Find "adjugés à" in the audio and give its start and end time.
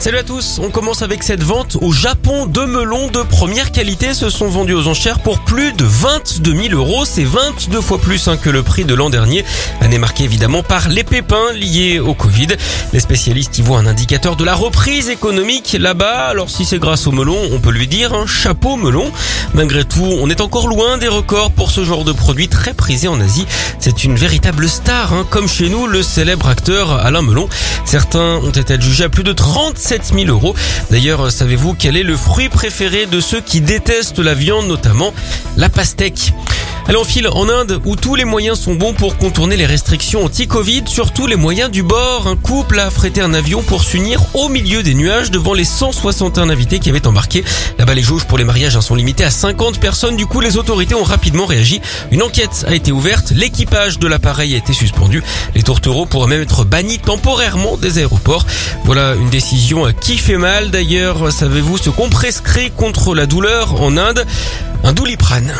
28.74-29.08